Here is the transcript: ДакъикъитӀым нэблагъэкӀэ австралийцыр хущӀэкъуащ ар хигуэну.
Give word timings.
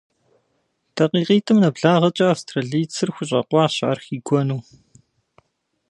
ДакъикъитӀым 0.95 1.57
нэблагъэкӀэ 1.61 2.25
австралийцыр 2.33 3.09
хущӀэкъуащ 3.15 3.75
ар 3.89 3.99
хигуэну. 4.05 4.59